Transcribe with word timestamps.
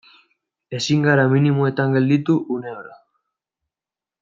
Ezin 0.77 1.03
gara 1.07 1.25
minimoetan 1.33 1.93
gelditu 1.97 2.39
une 2.57 2.75
oro. 2.81 2.99